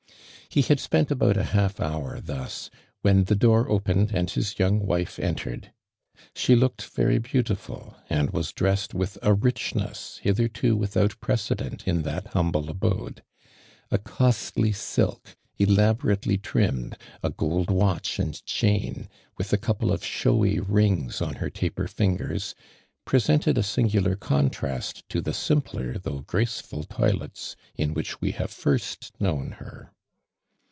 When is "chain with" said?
18.45-19.53